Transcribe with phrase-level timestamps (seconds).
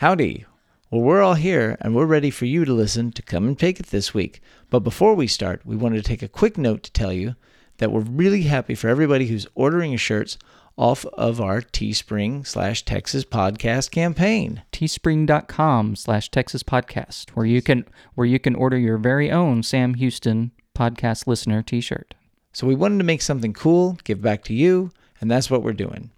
[0.00, 0.46] Howdy.
[0.90, 3.80] Well, we're all here and we're ready for you to listen to Come and Take
[3.80, 4.40] It this week.
[4.70, 7.36] But before we start, we wanted to take a quick note to tell you
[7.76, 10.38] that we're really happy for everybody who's ordering your shirts
[10.78, 14.62] off of our Teespring slash Texas podcast campaign.
[14.72, 19.92] teespring.com slash texas podcast where you can where you can order your very own sam
[19.92, 22.14] houston podcast listener t-shirt
[22.54, 25.74] So we wanted to make something cool, give back to you, and that's what we're
[25.74, 26.08] doing.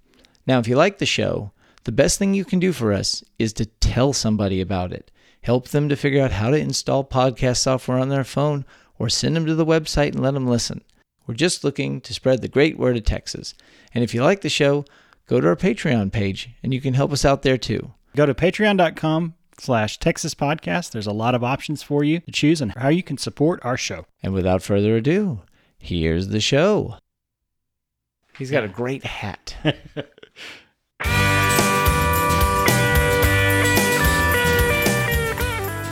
[0.46, 1.50] Now, if you like the show,
[1.84, 5.10] the best thing you can do for us is to tell somebody about it.
[5.42, 8.64] Help them to figure out how to install podcast software on their phone
[8.98, 10.82] or send them to the website and let them listen.
[11.26, 13.54] We're just looking to spread the great word of Texas.
[13.94, 14.84] And if you like the show,
[15.26, 17.92] go to our Patreon page and you can help us out there too.
[18.14, 20.92] Go to patreon.com slash Texas Podcast.
[20.92, 23.76] There's a lot of options for you to choose and how you can support our
[23.76, 24.06] show.
[24.22, 25.42] And without further ado,
[25.78, 26.96] here's the show.
[28.38, 29.56] He's got a great hat.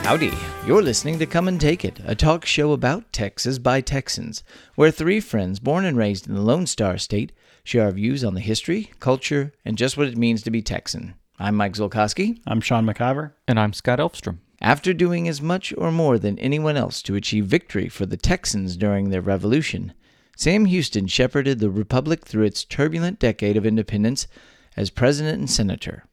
[0.03, 0.33] Howdy.
[0.65, 4.43] You're listening to Come and Take It, a talk show about Texas by Texans,
[4.75, 7.31] where three friends born and raised in the Lone Star State
[7.63, 11.13] share our views on the history, culture, and just what it means to be Texan.
[11.39, 12.39] I'm Mike Zolkowski.
[12.45, 13.33] I'm Sean McIver.
[13.47, 17.45] and i'm scott elfstrom After doing as much or more than anyone else to achieve
[17.45, 19.93] victory for the Texans during their revolution,
[20.35, 24.27] Sam Houston shepherded the Republic through its turbulent decade of independence
[24.75, 26.05] as president and senator.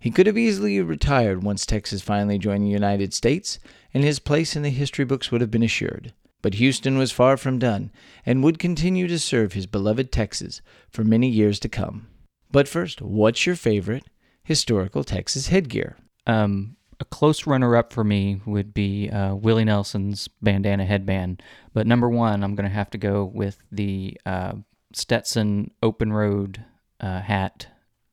[0.00, 3.58] He could have easily retired once Texas finally joined the United States,
[3.92, 6.12] and his place in the history books would have been assured.
[6.40, 7.90] But Houston was far from done,
[8.24, 12.08] and would continue to serve his beloved Texas for many years to come.
[12.52, 14.04] But first, what's your favorite
[14.44, 15.96] historical Texas headgear?
[16.28, 22.08] um, a close runner-up for me would be uh, willie nelson's bandana headband but number
[22.08, 24.52] one i'm going to have to go with the uh,
[24.92, 26.64] stetson open road
[27.00, 27.66] uh, hat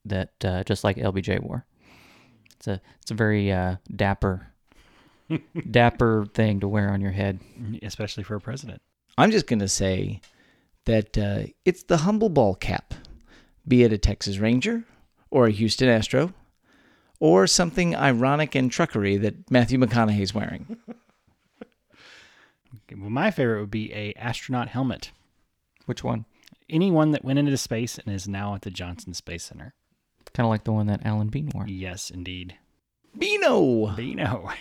[0.05, 1.66] that uh, just like lbj wore
[2.67, 4.47] it's a it's a very uh, dapper
[5.69, 7.39] dapper thing to wear on your head
[7.81, 8.81] Especially for a president.
[9.17, 10.21] I'm just going to say
[10.86, 12.93] that uh, it's the humble ball cap,
[13.67, 14.83] be it a Texas Ranger
[15.31, 16.33] or a Houston Astro
[17.20, 20.77] or something ironic and truckery that Matthew McConaughey's wearing.
[22.87, 25.11] Okay, Well, my favorite would be a astronaut helmet.
[25.86, 26.25] which one
[26.70, 29.73] Anyone that went into space and is now at the Johnson Space Center.
[30.36, 32.56] Kind of like the one that alan bean wore Yes, indeed.
[33.18, 33.96] Bino!
[33.96, 34.52] Bino.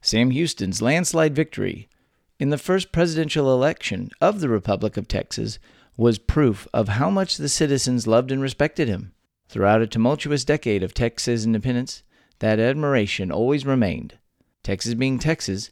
[0.00, 1.88] Sam Houston's landslide victory
[2.38, 5.58] in the first presidential election of the Republic of Texas
[5.96, 9.12] was proof of how much the citizens loved and respected him.
[9.48, 12.02] Throughout a tumultuous decade of Texas independence,
[12.40, 14.18] that admiration always remained.
[14.62, 15.70] Texas being Texas,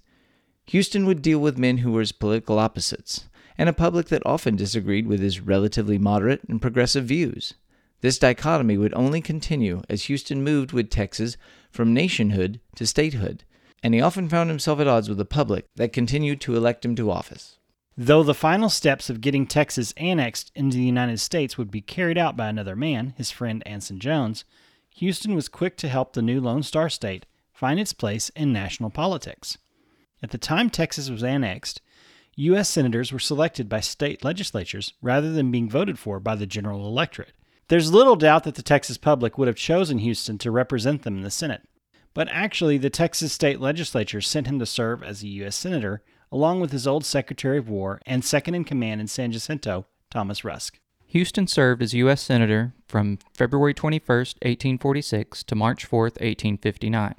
[0.67, 3.29] Houston would deal with men who were his political opposites,
[3.59, 7.55] and a public that often disagreed with his relatively moderate and progressive views.
[8.05, 11.39] This dichotomy would only continue as Houston moved with Texas
[11.71, 13.45] from nationhood to statehood,
[13.83, 16.95] and he often found himself at odds with the public that continued to elect him
[16.97, 17.57] to office.
[17.97, 22.19] Though the final steps of getting Texas annexed into the United States would be carried
[22.19, 24.45] out by another man, his friend Anson Jones,
[24.97, 28.91] Houston was quick to help the new Lone Star State find its place in national
[28.91, 29.57] politics.
[30.23, 31.81] At the time Texas was annexed,
[32.37, 32.69] U.S.
[32.69, 37.33] senators were selected by state legislatures rather than being voted for by the general electorate.
[37.69, 41.23] There's little doubt that the Texas public would have chosen Houston to represent them in
[41.23, 41.63] the Senate.
[42.13, 45.57] But actually, the Texas state legislature sent him to serve as a U.S.
[45.57, 49.87] Senator, along with his old Secretary of War and second in command in San Jacinto,
[50.11, 50.79] Thomas Rusk.
[51.07, 52.21] Houston served as U.S.
[52.21, 57.15] Senator from February 21, 1846 to March 4, 1859.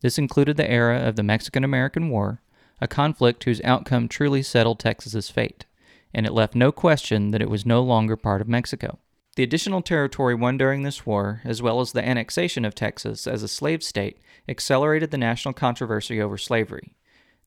[0.00, 2.40] This included the era of the Mexican American War,
[2.80, 5.66] a conflict whose outcome truly settled Texas's fate,
[6.14, 8.98] and it left no question that it was no longer part of Mexico.
[9.34, 13.42] The additional territory won during this war, as well as the annexation of Texas as
[13.42, 16.94] a slave state, accelerated the national controversy over slavery.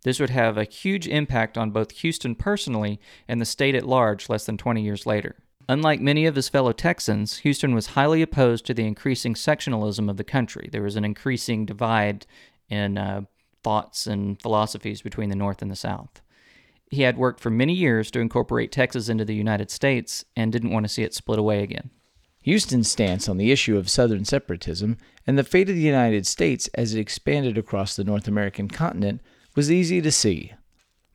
[0.03, 4.29] This would have a huge impact on both Houston personally and the state at large
[4.29, 5.35] less than 20 years later.
[5.67, 10.17] Unlike many of his fellow Texans, Houston was highly opposed to the increasing sectionalism of
[10.17, 10.69] the country.
[10.71, 12.25] There was an increasing divide
[12.69, 13.21] in uh,
[13.63, 16.21] thoughts and philosophies between the North and the South.
[16.89, 20.71] He had worked for many years to incorporate Texas into the United States and didn't
[20.71, 21.89] want to see it split away again.
[22.41, 26.69] Houston's stance on the issue of Southern separatism and the fate of the United States
[26.75, 29.21] as it expanded across the North American continent
[29.55, 30.53] was easy to see.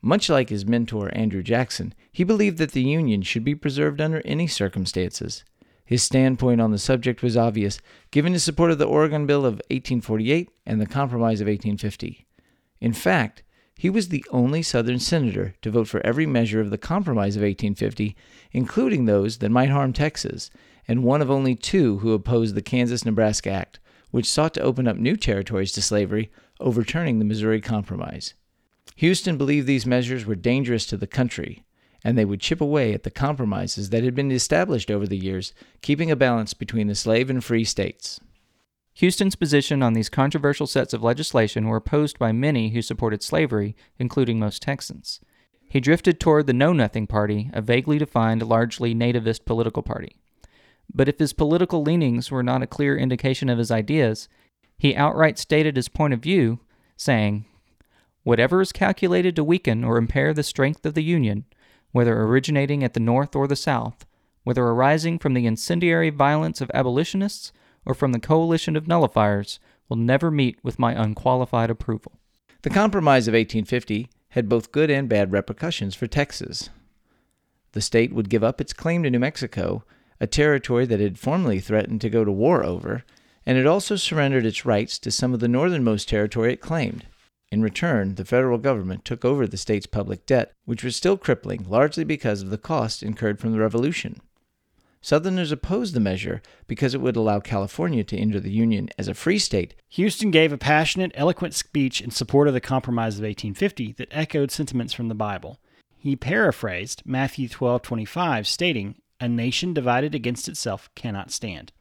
[0.01, 4.21] Much like his mentor Andrew Jackson, he believed that the Union should be preserved under
[4.25, 5.45] any circumstances.
[5.85, 7.79] His standpoint on the subject was obvious,
[8.11, 12.27] given his support of the Oregon Bill of 1848 and the Compromise of 1850.
[12.79, 13.43] In fact,
[13.77, 17.41] he was the only Southern senator to vote for every measure of the Compromise of
[17.41, 18.15] 1850,
[18.51, 20.49] including those that might harm Texas,
[20.87, 23.79] and one of only two who opposed the Kansas Nebraska Act,
[24.11, 28.33] which sought to open up new territories to slavery, overturning the Missouri Compromise.
[28.97, 31.63] Houston believed these measures were dangerous to the country,
[32.03, 35.53] and they would chip away at the compromises that had been established over the years,
[35.81, 38.19] keeping a balance between the slave and free states.
[38.95, 43.75] Houston's position on these controversial sets of legislation were opposed by many who supported slavery,
[43.97, 45.21] including most Texans.
[45.67, 50.17] He drifted toward the Know Nothing Party, a vaguely defined, largely nativist political party.
[50.93, 54.27] But if his political leanings were not a clear indication of his ideas,
[54.77, 56.59] he outright stated his point of view,
[56.97, 57.45] saying,
[58.23, 61.45] Whatever is calculated to weaken or impair the strength of the Union,
[61.91, 64.05] whether originating at the North or the South,
[64.43, 67.53] whether arising from the incendiary violence of abolitionists
[67.85, 72.13] or from the coalition of nullifiers, will never meet with my unqualified approval.
[72.61, 76.69] The Compromise of 1850 had both good and bad repercussions for Texas.
[77.73, 79.83] The state would give up its claim to New Mexico,
[80.19, 83.03] a territory that it had formerly threatened to go to war over,
[83.45, 87.05] and it also surrendered its rights to some of the northernmost territory it claimed.
[87.51, 91.65] In return, the federal government took over the state's public debt, which was still crippling
[91.67, 94.21] largely because of the cost incurred from the Revolution.
[95.01, 99.15] Southerners opposed the measure because it would allow California to enter the Union as a
[99.15, 99.73] free state.
[99.89, 104.51] Houston gave a passionate, eloquent speech in support of the Compromise of 1850 that echoed
[104.51, 105.59] sentiments from the Bible.
[105.97, 111.71] He paraphrased Matthew 12:25 stating, "A nation divided against itself cannot stand."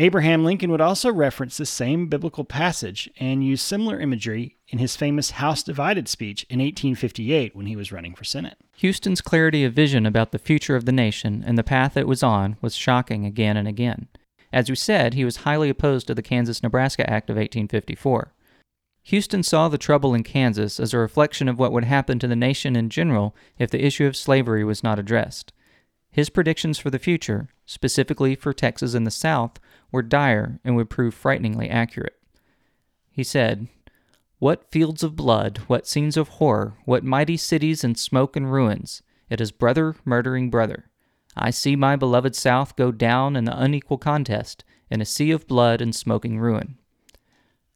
[0.00, 4.96] Abraham Lincoln would also reference the same biblical passage and use similar imagery in his
[4.96, 8.56] famous House Divided speech in 1858 when he was running for Senate.
[8.78, 12.22] Houston's clarity of vision about the future of the nation and the path it was
[12.22, 14.08] on was shocking again and again.
[14.54, 18.32] As we said, he was highly opposed to the Kansas Nebraska Act of 1854.
[19.02, 22.34] Houston saw the trouble in Kansas as a reflection of what would happen to the
[22.34, 25.52] nation in general if the issue of slavery was not addressed.
[26.10, 29.60] His predictions for the future, specifically for Texas and the South,
[29.92, 32.20] were dire and would prove frighteningly accurate.
[33.10, 33.68] He said,
[34.38, 39.02] What fields of blood, what scenes of horror, what mighty cities in smoke and ruins!
[39.28, 40.90] It is brother murdering brother.
[41.36, 45.46] I see my beloved South go down in the unequal contest, in a sea of
[45.46, 46.76] blood and smoking ruin.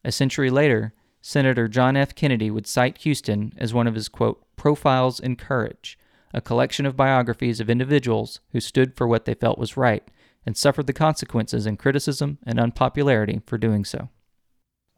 [0.03, 2.13] A century later, Senator John F.
[2.13, 5.97] Kennedy would cite Houston as one of his, quote, profiles in courage,
[6.35, 10.03] a collection of biographies of individuals who stood for what they felt was right
[10.45, 14.09] and suffered the consequences in criticism and unpopularity for doing so.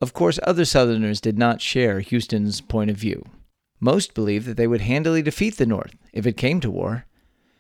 [0.01, 3.24] Of course, other Southerners did not share Houston's point of view.
[3.80, 7.06] Most believed that they would handily defeat the North if it came to war.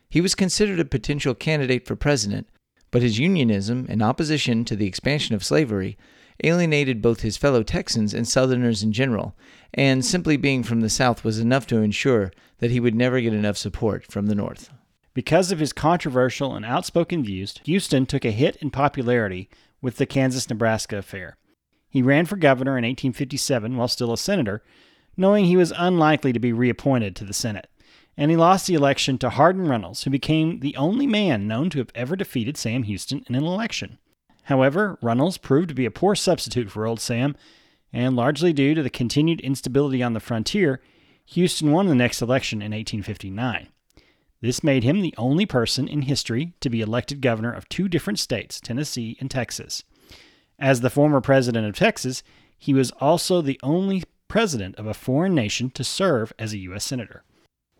[0.09, 2.49] He was considered a potential candidate for president,
[2.89, 5.99] but his unionism and opposition to the expansion of slavery
[6.43, 9.35] alienated both his fellow Texans and Southerners in general,
[9.73, 13.33] and simply being from the South was enough to ensure that he would never get
[13.33, 14.69] enough support from the North.
[15.13, 19.49] Because of his controversial and outspoken views, Houston took a hit in popularity
[19.81, 21.37] with the Kansas Nebraska affair.
[21.89, 24.63] He ran for governor in 1857 while still a senator,
[25.15, 27.67] knowing he was unlikely to be reappointed to the Senate.
[28.15, 31.79] And he lost the election to Hardin Runnels, who became the only man known to
[31.79, 33.97] have ever defeated Sam Houston in an election.
[34.47, 37.35] However, Runnels proved to be a poor substitute for Old Sam,
[37.91, 40.81] and largely due to the continued instability on the frontier,
[41.25, 43.67] Houston won the next election in 1859.
[44.39, 48.19] This made him the only person in history to be elected governor of two different
[48.19, 49.83] states, Tennessee and Texas.
[50.57, 52.23] As the former president of Texas,
[52.57, 56.85] he was also the only president of a foreign nation to serve as a U.S.
[56.85, 57.25] Senator.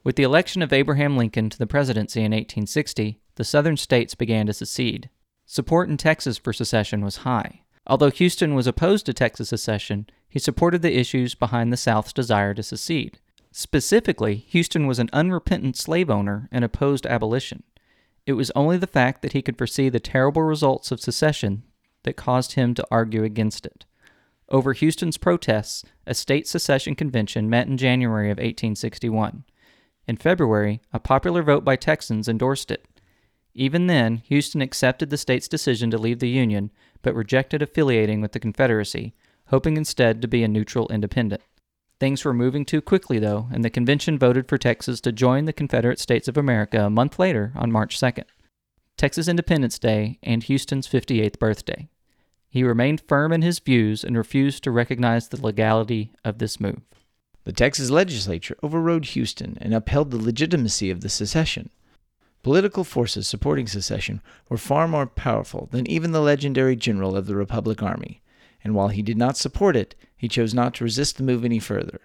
[0.04, 4.48] With the election of Abraham Lincoln to the presidency in 1860, the southern states began
[4.48, 5.10] to secede.
[5.50, 7.62] Support in Texas for secession was high.
[7.88, 12.54] Although Houston was opposed to Texas secession, he supported the issues behind the South's desire
[12.54, 13.20] to secede.
[13.54, 17.64] Specifically, Houston was an unrepentant slave owner and opposed abolition.
[18.26, 21.64] It was only the fact that he could foresee the terrible results of secession
[22.04, 23.86] that caused him to argue against it.
[24.50, 29.46] Over Houston's protests, a state secession convention met in January of 1861.
[30.10, 32.86] In February, a popular vote by Texans endorsed it.
[33.60, 36.70] Even then, Houston accepted the state's decision to leave the Union,
[37.02, 39.16] but rejected affiliating with the Confederacy,
[39.48, 41.42] hoping instead to be a neutral independent.
[42.00, 45.54] Things were moving too quickly, though, and the convention voted for Texas to join the
[45.54, 48.26] Confederate States of America a month later on March 2nd,
[48.96, 51.90] Texas Independence Day and Houston's 58th birthday.
[52.48, 56.82] He remained firm in his views and refused to recognize the legality of this move.
[57.44, 61.72] The Texas legislature overrode Houston and upheld the legitimacy of the secession.
[62.44, 67.36] Political forces supporting secession were far more powerful than even the legendary general of the
[67.36, 68.22] Republic Army,
[68.64, 71.60] and while he did not support it, he chose not to resist the move any
[71.60, 72.02] further.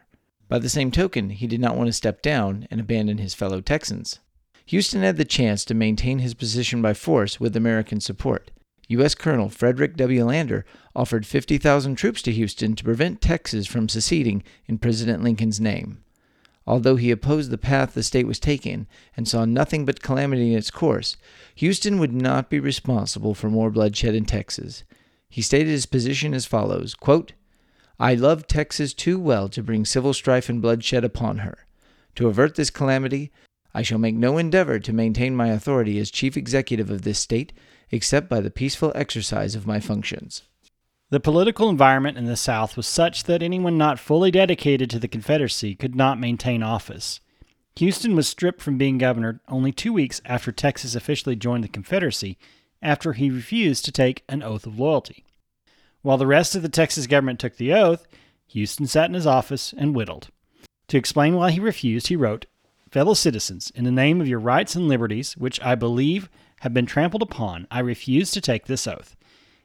[0.49, 3.61] By the same token, he did not want to step down and abandon his fellow
[3.61, 4.21] Texans.
[4.67, 8.51] Houston had the chance to maintain his position by force with American support.
[8.89, 9.15] U.S.
[9.15, 10.25] Colonel Frederick W.
[10.25, 16.05] Lander offered 50,000 troops to Houston to prevent Texas from seceding in President Lincoln's name.
[16.67, 20.59] Although he opposed the path the state was taking and saw nothing but calamity in
[20.59, 21.17] its course,
[21.57, 24.85] Houston would not be responsible for more bloodshed in Texas.
[25.29, 27.33] He stated his position as follows quote,
[27.99, 31.67] I love Texas too well to bring civil strife and bloodshed upon her.
[32.17, 33.31] To avert this calamity,
[33.75, 37.53] I shall make no endeavor to maintain my authority as chief executive of this state
[37.91, 40.43] except by the peaceful exercise of my functions.
[41.13, 45.07] The political environment in the South was such that anyone not fully dedicated to the
[45.07, 47.21] Confederacy could not maintain office.
[47.77, 52.39] Houston was stripped from being governor only two weeks after Texas officially joined the Confederacy
[52.81, 55.27] after he refused to take an oath of loyalty.
[56.01, 58.07] While the rest of the Texas government took the oath,
[58.47, 60.29] Houston sat in his office and whittled.
[60.89, 62.47] To explain why he refused, he wrote,
[62.91, 66.87] Fellow citizens, in the name of your rights and liberties, which I believe have been
[66.87, 69.15] trampled upon, I refuse to take this oath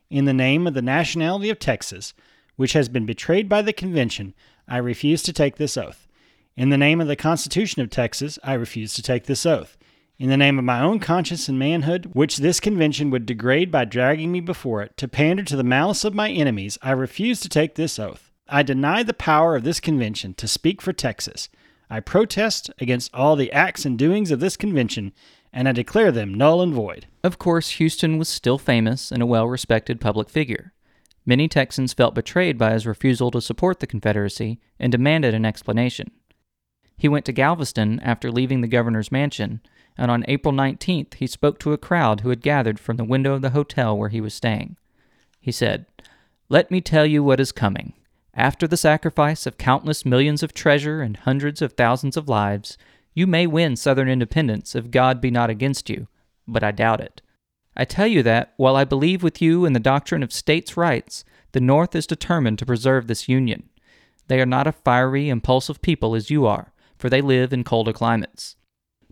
[0.10, 2.14] in the name of the nationality of Texas,
[2.56, 4.34] which has been betrayed by the convention,
[4.68, 6.08] I refuse to take this oath.
[6.56, 9.78] In the name of the Constitution of Texas, I refuse to take this oath.
[10.20, 13.86] In the name of my own conscience and manhood, which this convention would degrade by
[13.86, 17.50] dragging me before it, to pander to the malice of my enemies, I refuse to
[17.50, 18.32] take this oath.
[18.50, 21.50] I deny the power of this convention to speak for Texas.
[21.90, 25.14] I protest against all the acts and doings of this convention
[25.54, 27.08] and I declare them null and void.
[27.24, 30.74] Of course, Houston was still famous and a well respected public figure.
[31.26, 36.12] Many Texans felt betrayed by his refusal to support the Confederacy and demanded an explanation.
[36.98, 39.62] He went to Galveston after leaving the governor's mansion,
[39.98, 43.34] and on April 19th he spoke to a crowd who had gathered from the window
[43.34, 44.78] of the hotel where he was staying.
[45.40, 45.86] He said,
[46.50, 47.94] Let me tell you what is coming.
[48.34, 52.78] After the sacrifice of countless millions of treasure and hundreds of thousands of lives,
[53.18, 56.08] you may win Southern independence if God be not against you,
[56.48, 57.24] but I doubt it.
[57.76, 61.26] I tell you that, while I believe with you in the doctrine of states' rights,
[61.52, 63.70] the North is determined to preserve this Union.
[64.28, 67.92] They are not a fiery, impulsive people as you are, for they live in colder
[67.92, 68.56] climates.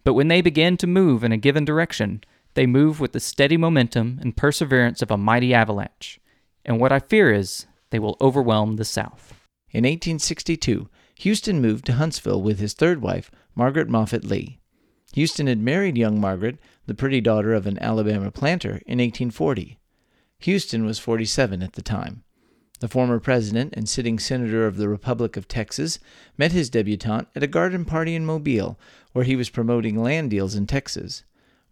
[0.03, 3.57] But when they begin to move in a given direction, they move with the steady
[3.57, 6.19] momentum and perseverance of a mighty avalanche.
[6.63, 9.33] And what I fear is, they will overwhelm the South.
[9.71, 14.59] In 1862, Houston moved to Huntsville with his third wife, Margaret Moffette Lea.
[15.13, 19.79] Houston had married young Margaret, the pretty daughter of an Alabama planter, in 1840.
[20.39, 22.23] Houston was 47 at the time.
[22.81, 25.99] The former president and sitting senator of the Republic of Texas
[26.37, 28.77] met his debutante at a garden party in Mobile,
[29.13, 31.23] where he was promoting land deals in Texas.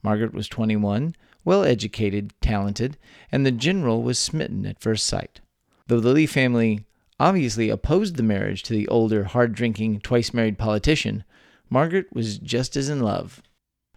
[0.02, 1.14] Margaret was 21,
[1.44, 2.98] well educated, talented,
[3.30, 5.42] and the general was smitten at first sight.
[5.88, 6.86] Though the Lea family
[7.20, 11.26] obviously opposed the marriage to the older, hard drinking, twice married politician,
[11.70, 13.42] Margaret was just as in love.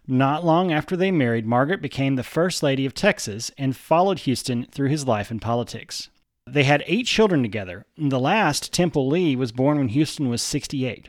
[0.08, 4.64] Not long after they married, Margaret became the First Lady of Texas and followed Houston
[4.70, 6.10] through his life in politics.
[6.46, 7.86] They had eight children together.
[7.98, 11.08] The last, Temple Lea, was born when Houston was 68.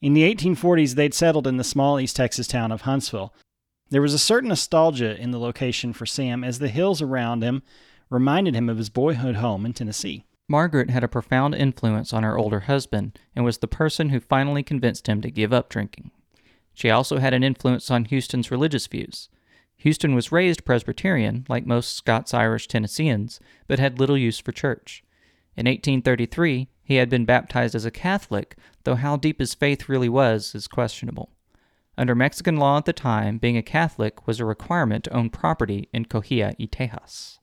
[0.00, 3.34] In the 1840s, they'd settled in the small East Texas town of Huntsville.
[3.90, 7.62] There was a certain nostalgia in the location for Sam as the hills around him
[8.08, 10.24] reminded him of his boyhood home in Tennessee.
[10.50, 14.64] Margaret had a profound influence on her older husband and was the person who finally
[14.64, 16.10] convinced him to give up drinking.
[16.74, 19.28] She also had an influence on Houston's religious views.
[19.76, 23.38] Houston was raised Presbyterian, like most Scots Irish Tennesseans,
[23.68, 25.04] but had little use for church.
[25.56, 30.08] In 1833, he had been baptized as a Catholic, though how deep his faith really
[30.08, 31.30] was is questionable.
[31.96, 35.88] Under Mexican law at the time, being a Catholic was a requirement to own property
[35.92, 37.39] in Coahuila y Tejas.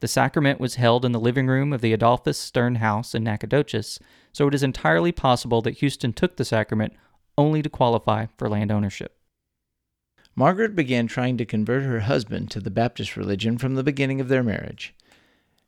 [0.00, 3.98] The sacrament was held in the living room of the Adolphus Sterne House in Nacogdoches,
[4.32, 6.92] so it is entirely possible that Houston took the sacrament
[7.38, 9.16] only to qualify for land ownership.
[10.36, 14.28] Margaret began trying to convert her husband to the Baptist religion from the beginning of
[14.28, 14.94] their marriage.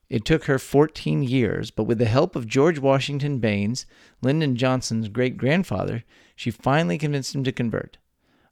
[0.08, 3.86] It took her 14 years, but with the help of George Washington Baines,
[4.22, 6.04] Lyndon Johnson's great grandfather,
[6.34, 7.98] she finally convinced him to convert.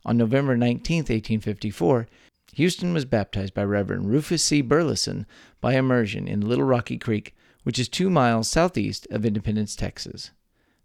[0.04, 2.07] On November 19, 1854,
[2.54, 4.61] Houston was baptized by Reverend Rufus C.
[4.61, 5.26] Burleson
[5.61, 7.34] by immersion in Little Rocky Creek,
[7.64, 10.30] which is two miles southeast of Independence, Texas.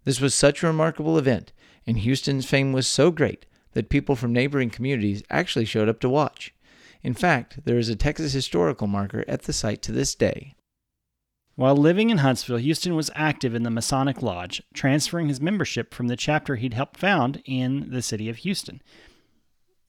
[0.04, 1.52] This was such a remarkable event,
[1.86, 6.08] and Houston's fame was so great that people from neighboring communities actually showed up to
[6.08, 6.52] watch.
[7.02, 10.54] In fact, there is a Texas historical marker at the site to this day.
[11.54, 16.08] While living in Huntsville, Houston was active in the Masonic Lodge, transferring his membership from
[16.08, 18.82] the chapter he'd helped found in the city of Houston.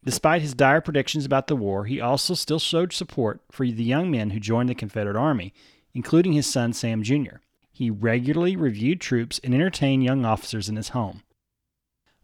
[0.03, 4.10] Despite his dire predictions about the war, he also still showed support for the young
[4.10, 5.53] men who joined the Confederate Army,
[5.93, 7.38] including his son Sam Jr.
[7.72, 11.22] He regularly reviewed troops and entertained young officers in his home.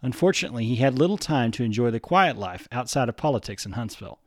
[0.01, 4.19] Unfortunately, he had little time to enjoy the quiet life outside of politics in Huntsville.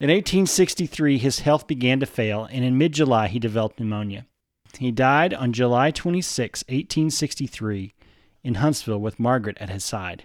[0.00, 4.26] In 1863, his health began to fail, and in mid July, he developed pneumonia.
[4.78, 7.92] He died on July 26, 1863,
[8.42, 10.24] in Huntsville with Margaret at his side.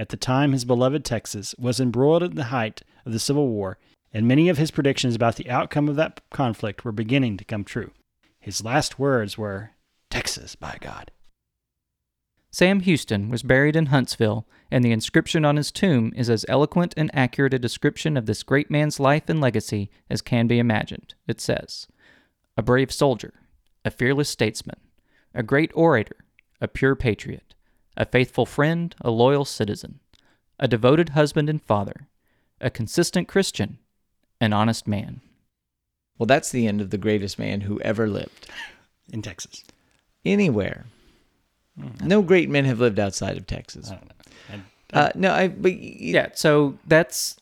[0.00, 3.76] At the time, his beloved Texas was embroiled in the height of the Civil War,
[4.14, 7.64] and many of his predictions about the outcome of that conflict were beginning to come
[7.64, 7.90] true.
[8.38, 9.72] His last words were,
[10.08, 11.10] Texas, by God.
[12.50, 16.94] Sam Houston was buried in Huntsville, and the inscription on his tomb is as eloquent
[16.96, 21.14] and accurate a description of this great man's life and legacy as can be imagined.
[21.28, 21.86] It says,
[22.56, 23.34] A brave soldier,
[23.84, 24.80] a fearless statesman,
[25.34, 26.24] a great orator,
[26.58, 27.54] a pure patriot,
[28.00, 30.00] a faithful friend, a loyal citizen,
[30.58, 32.08] a devoted husband and father,
[32.58, 33.76] a consistent Christian,
[34.40, 35.20] an honest man.
[36.18, 38.48] Well, that's the end of the greatest man who ever lived.
[39.12, 39.64] In Texas.
[40.24, 40.86] Anywhere.
[42.02, 43.90] No great men have lived outside of Texas.
[43.90, 44.14] I don't know.
[44.50, 44.64] And-
[44.94, 45.48] Uh, no, I.
[45.48, 47.36] But Yeah, so that's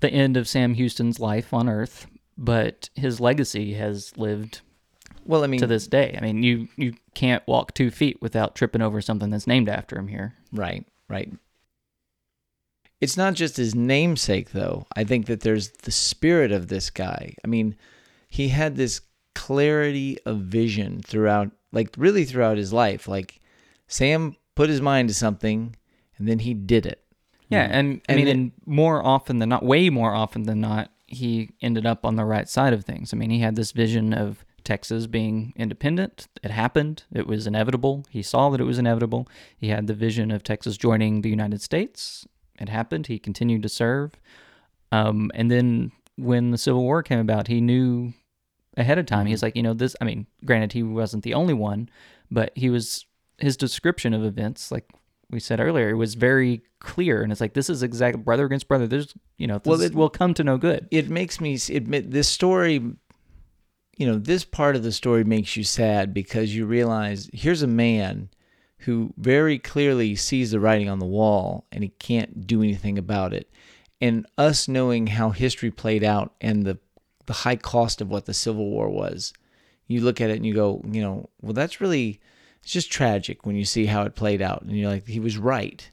[0.00, 4.60] the end of Sam Houston's life on Earth, but his legacy has lived
[5.24, 6.16] Well, I mean, to this day.
[6.16, 9.96] I mean, you you can't walk two feet without tripping over something that's named after
[9.96, 10.34] him here.
[10.52, 11.32] Right, right.
[13.00, 14.86] It's not just his namesake, though.
[14.94, 17.34] I think that there's the spirit of this guy.
[17.44, 17.74] I mean,
[18.28, 19.00] he had this
[19.34, 23.08] clarity of vision throughout, like, really throughout his life.
[23.08, 23.40] Like,
[23.88, 25.74] Sam put his mind to something
[26.16, 27.02] and then he did it.
[27.48, 31.50] Yeah, and I mean, and more often than not, way more often than not, he
[31.60, 33.12] ended up on the right side of things.
[33.12, 36.28] I mean, he had this vision of Texas being independent.
[36.42, 37.04] It happened.
[37.12, 38.04] It was inevitable.
[38.10, 39.28] He saw that it was inevitable.
[39.56, 42.26] He had the vision of Texas joining the United States.
[42.60, 43.06] It happened.
[43.08, 44.12] He continued to serve.
[44.90, 48.12] Um, and then when the Civil War came about, he knew
[48.76, 49.26] ahead of time.
[49.26, 49.96] He's like, you know, this.
[50.00, 51.88] I mean, granted, he wasn't the only one,
[52.30, 53.06] but he was
[53.38, 54.88] his description of events, like
[55.30, 58.68] we said earlier, it was very clear, and it's like this is exact brother against
[58.68, 58.86] brother.
[58.86, 60.86] There's, you know, this Well, it- will come to no good.
[60.90, 62.82] It makes me admit this story,
[63.96, 67.66] you know, this part of the story makes you sad because you realize here's a
[67.66, 68.30] man
[68.78, 73.32] who very clearly sees the writing on the wall and he can't do anything about
[73.32, 73.50] it.
[74.00, 76.78] And us knowing how history played out and the
[77.26, 79.32] the high cost of what the Civil War was,
[79.86, 82.20] you look at it and you go, you know, well that's really
[82.62, 85.38] it's just tragic when you see how it played out and you're like he was
[85.38, 85.88] right.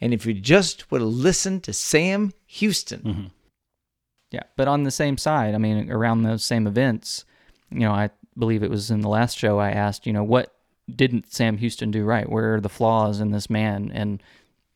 [0.00, 3.26] And if you just would have listened to Sam Houston, mm-hmm.
[4.32, 7.26] Yeah, but on the same side, I mean, around those same events,
[7.72, 10.54] you know, I believe it was in the last show I asked, you know, what
[10.94, 12.28] didn't Sam Houston do right?
[12.28, 13.90] Where are the flaws in this man?
[13.94, 14.22] And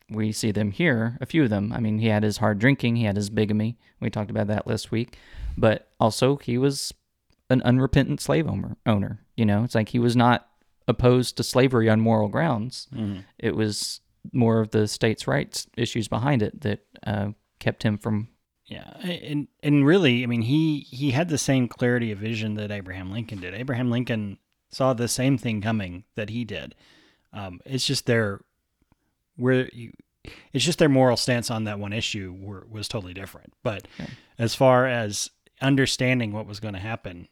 [0.09, 1.73] we see them here, a few of them.
[1.73, 3.77] I mean, he had his hard drinking, he had his bigamy.
[3.99, 5.17] We talked about that last week,
[5.57, 6.93] but also he was
[7.49, 8.77] an unrepentant slave owner.
[8.85, 10.47] Owner, you know, it's like he was not
[10.87, 12.87] opposed to slavery on moral grounds.
[13.37, 13.99] It was
[14.31, 17.29] more of the states' rights issues behind it that uh,
[17.59, 18.29] kept him from
[18.67, 22.69] Yeah, and and really, I mean, he he had the same clarity of vision that
[22.71, 23.53] Abraham Lincoln did.
[23.53, 26.75] Abraham Lincoln saw the same thing coming that he did.
[27.31, 28.41] Um, it's just their
[29.37, 29.93] where you,
[30.51, 33.53] it's just their moral stance on that one issue were, was totally different.
[33.63, 34.07] But Yeah.
[34.37, 35.29] as far as
[35.61, 37.27] understanding what was going to happen,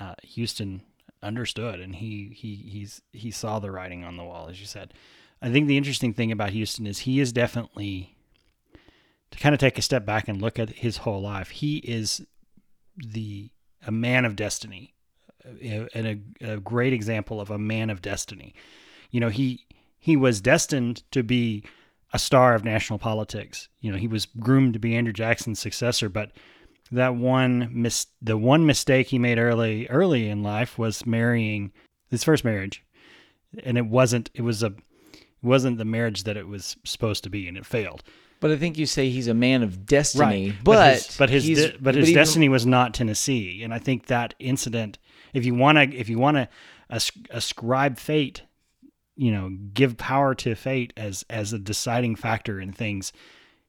[0.00, 0.80] uh, Houston
[1.22, 4.94] understood, and he he he's he saw the writing on the wall, as you said.
[5.42, 8.13] I think the interesting thing about Houston is he is definitely
[9.34, 12.24] to kind of take a step back and look at his whole life, he is
[12.96, 13.50] the
[13.84, 14.94] a man of destiny,
[15.44, 15.88] and
[16.40, 18.54] a, a great example of a man of destiny.
[19.10, 19.66] You know, he
[19.98, 21.64] he was destined to be
[22.12, 23.68] a star of national politics.
[23.80, 26.30] You know, he was groomed to be Andrew Jackson's successor, but
[26.92, 31.72] that one mis- the one mistake he made early early in life was marrying
[32.08, 32.84] his first marriage,
[33.64, 34.66] and it wasn't it was a
[35.12, 38.04] it wasn't the marriage that it was supposed to be, and it failed.
[38.44, 40.50] But I think you say he's a man of destiny.
[40.50, 40.54] Right.
[40.62, 44.08] But his, but his, de- but his even- destiny was not Tennessee, and I think
[44.08, 44.98] that incident.
[45.32, 46.48] If you want to, if you want to
[47.30, 48.42] ascribe fate,
[49.16, 53.14] you know, give power to fate as as a deciding factor in things,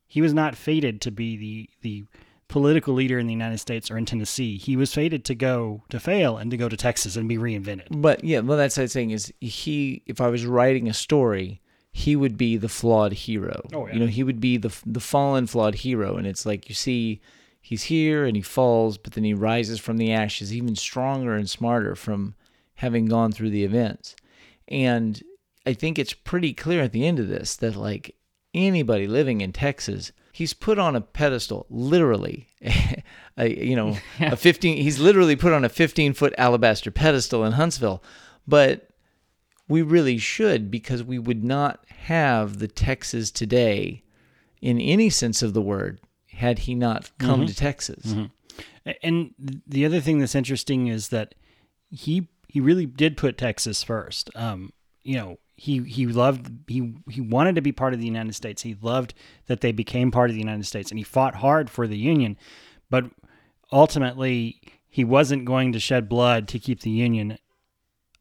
[0.07, 2.03] he was not fated to be the the
[2.49, 4.57] political leader in the United States or in Tennessee.
[4.57, 7.87] He was fated to go to fail and to go to Texas and be reinvented.
[7.91, 10.03] But yeah, well, that's I'm saying is he.
[10.05, 11.61] If I was writing a story,
[11.97, 13.65] he would be the flawed hero.
[13.71, 13.93] Oh, yeah.
[13.93, 17.21] You know, he would be the the fallen flawed hero, and it's like you see,
[17.61, 21.49] he's here and he falls, but then he rises from the ashes, even stronger and
[21.49, 22.35] smarter from
[22.75, 24.13] having gone through the events.
[24.67, 25.23] And
[25.65, 28.13] I think it's pretty clear at the end of this that like
[28.53, 32.49] anybody living in Texas, he's put on a pedestal, literally.
[33.37, 37.53] a, you know, a 15 he's literally put on a 15 foot alabaster pedestal in
[37.53, 38.03] Huntsville.
[38.45, 38.89] But
[39.67, 44.03] we really should because we would not have the Texas today
[44.61, 47.47] in any sense of the word had he not come Mhm.
[47.47, 48.13] to Texas.
[48.13, 48.31] Mhm.
[49.01, 49.33] And
[49.67, 51.33] the other thing that's interesting is that
[51.89, 54.29] he he really did put Texas first.
[54.35, 54.71] Um,
[55.03, 58.61] you know, he he loved he he wanted to be part of the United States.
[58.61, 59.13] He loved
[59.47, 62.37] that they became part of the United States, and he fought hard for the Union.
[62.89, 63.05] But
[63.71, 67.37] ultimately, he wasn't going to shed blood to keep the Union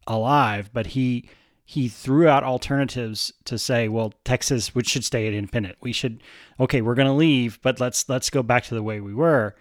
[0.06, 0.70] alive.
[0.72, 1.28] But he
[1.64, 5.76] he threw out alternatives to say, well, Texas which should stay independent.
[5.80, 6.22] We should
[6.60, 9.54] okay, we're going to leave, but let's let's go back to the way we were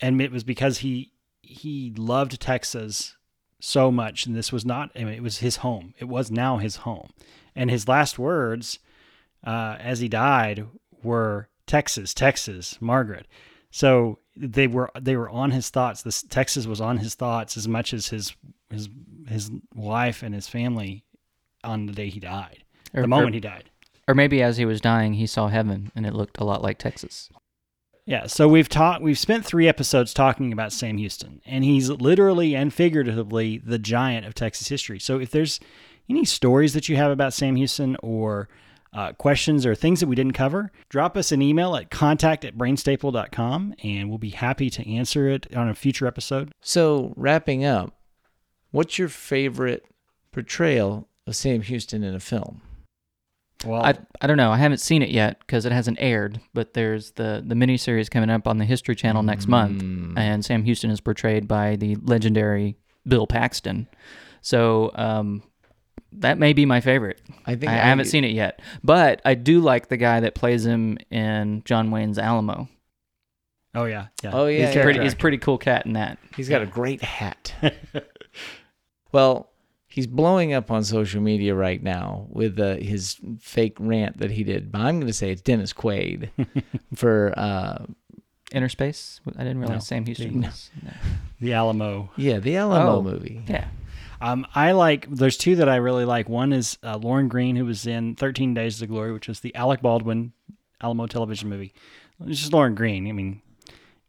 [0.00, 3.16] and it was because he he loved Texas
[3.60, 4.90] so much, and this was not.
[4.94, 5.94] I mean, it was his home.
[5.98, 7.10] It was now his home,
[7.54, 8.78] and his last words,
[9.46, 10.66] uh, as he died,
[11.02, 13.26] were Texas, Texas, Margaret.
[13.74, 16.02] So they were they were on his thoughts.
[16.02, 18.36] This Texas was on his thoughts as much as his
[18.70, 18.88] his
[19.26, 21.02] his wife and his family
[21.64, 22.62] on the day he died,
[22.94, 23.70] Or- the moment he died.
[24.06, 26.78] Or maybe as he was dying, he saw heaven and it looked a lot like
[26.78, 27.30] Texas.
[28.06, 32.54] Yeah, so we've talked we've spent 3 episodes talking about Sam Houston and he's literally
[32.54, 35.00] and figuratively the giant of Texas history.
[35.00, 35.58] So if there's
[36.08, 38.48] any stories that you have about Sam Houston or
[38.94, 42.56] uh, questions or things that we didn't cover, drop us an email at contact at
[42.56, 46.52] brainstable.com and we'll be happy to answer it on a future episode.
[46.60, 47.94] So, wrapping up,
[48.70, 49.84] what's your favorite
[50.32, 52.62] portrayal of Sam Houston in a film?
[53.64, 54.50] Well, I, I don't know.
[54.50, 58.30] I haven't seen it yet because it hasn't aired, but there's the, the miniseries coming
[58.30, 59.82] up on the History Channel next month.
[59.82, 60.18] Mm.
[60.18, 62.76] and Sam Houston is portrayed by the legendary
[63.06, 63.88] Bill Paxton.
[64.42, 65.42] So um,
[66.12, 67.20] that may be my favorite.
[67.46, 70.34] I think I, I haven't seen it yet, but I do like the guy that
[70.34, 72.68] plays him in John Wayne's Alamo.
[73.74, 74.30] oh yeah, yeah.
[74.32, 74.98] Oh, yeah, he's yeah, pretty.
[74.98, 75.04] yeah.
[75.04, 76.18] He's a pretty cool cat in that.
[76.36, 77.52] He's got a great hat.
[79.12, 79.50] well,
[79.88, 84.44] he's blowing up on social media right now with uh, his fake rant that he
[84.44, 84.70] did.
[84.72, 86.30] But I'm going to say it's Dennis Quaid
[86.94, 87.84] for uh,
[88.52, 89.20] Innerspace.
[89.36, 89.80] I didn't realize No.
[89.80, 90.40] Sam Houston.
[90.40, 90.48] No.
[90.48, 90.90] Was, no.
[91.40, 92.10] the Alamo.
[92.16, 93.02] yeah the Alamo Oh.
[93.02, 93.42] movie.
[93.48, 93.66] Yeah.
[94.20, 95.06] Um, I like.
[95.10, 96.28] There's two that I really like.
[96.28, 99.54] One is uh, Lorne Greene, who was in 13 Days to Glory, which was the
[99.54, 100.32] Alec Baldwin
[100.82, 101.72] Alamo television movie.
[102.26, 103.08] It's just Lorne Greene.
[103.08, 103.42] I mean,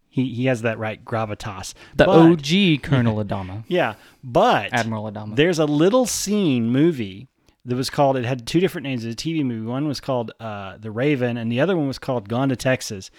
[0.09, 1.73] he he has that right gravitas.
[1.95, 5.35] The But- OG Colonel Adama, Yeah, but Admiral Adama.
[5.35, 7.27] there's a little scene movie
[7.65, 8.15] that was called.
[8.15, 9.03] It had two different names.
[9.03, 9.65] It was a TV movie.
[9.65, 13.09] One was called uh, The Raven, and the other one was called Gone to Texas.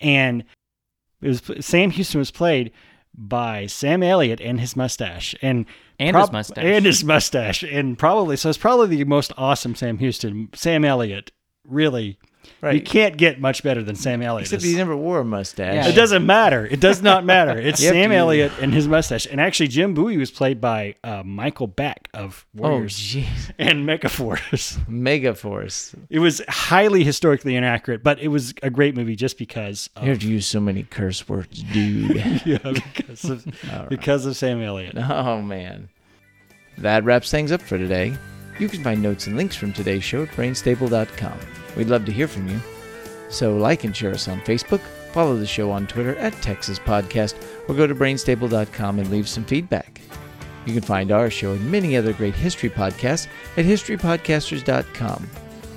[0.00, 0.44] And
[1.20, 2.72] it was Sam Houston was played
[3.14, 5.66] by Sam Elliott and his mustache, and
[5.98, 6.64] And his mustache.
[6.64, 8.48] and his mustache, and probably so.
[8.48, 10.48] It's probably the most awesome Sam Houston.
[10.54, 11.30] Sam Elliott,
[11.66, 12.18] really.
[12.62, 14.46] You can't get much better than Sam Elliott.
[14.46, 15.74] Except he never wore a mustache.
[15.74, 15.88] Yeah.
[15.88, 16.64] It doesn't matter.
[16.64, 17.58] It does not matter.
[17.58, 19.26] It's Sam Elliott and his mustache.
[19.26, 23.50] And actually, Jim Bowie was played by uh, Michael Beck of Oh, Warriors jeez.
[23.58, 24.78] and Megaforce.
[24.86, 25.94] Megaforce.
[26.08, 30.20] It was highly historically inaccurate, but it was a great movie just because You have
[30.20, 32.14] to use so many curse words, dude.
[32.46, 33.46] yeah, because of,
[33.88, 34.96] because of Sam Elliott.
[34.96, 35.88] oh, man.
[36.78, 38.16] That wraps things up for today.
[38.58, 41.38] You can find notes and links from today's show at brainstable.com.
[41.76, 42.60] We'd love to hear from you.
[43.28, 44.80] So like and share us on Facebook,
[45.12, 47.34] follow the show on Twitter at Texas Podcast,
[47.68, 50.00] or go to brainstable.com and leave some feedback.
[50.66, 55.28] You can find our show and many other great history podcasts at historypodcasters.com.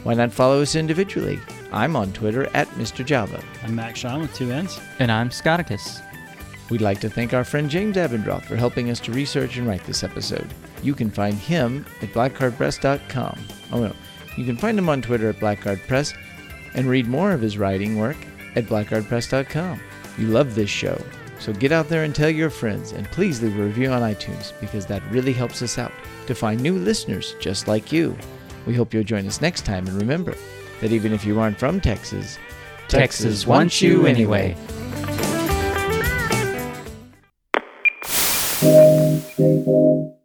[0.04, 1.40] Why not follow us individually?
[1.72, 3.04] I'm on Twitter at Mr.
[3.04, 3.44] Java.
[3.64, 4.80] I'm Max Sean with two N's.
[5.00, 6.02] and I'm Scotticus.
[6.70, 9.84] We'd like to thank our friend James Abendroth for helping us to research and write
[9.86, 10.48] this episode.
[10.84, 13.40] You can find him at blackcardpress.com.
[13.72, 13.94] Oh no,
[14.38, 16.14] you can find him on Twitter at Blackguard Press
[16.74, 18.18] and read more of his writing work
[18.56, 19.80] at blackguardpress.com.
[20.18, 21.02] You love this show,
[21.40, 24.60] so get out there and tell your friends, and please leave a review on iTunes
[24.60, 25.92] because that really helps us out
[26.28, 28.18] to find new listeners just like you.
[28.66, 30.36] We hope you'll join us next time, and remember
[30.82, 32.38] that even if you aren't from Texas,
[32.88, 34.56] Texas, Texas wants you anyway.
[38.62, 40.16] anyway.